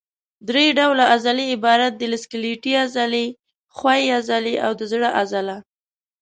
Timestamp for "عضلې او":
4.17-4.71